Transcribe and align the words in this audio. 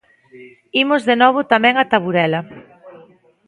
Imos 0.83 1.01
de 1.09 1.15
novo 1.21 1.39
tamén 1.53 1.75
ata 1.83 1.97
Burela. 2.03 2.41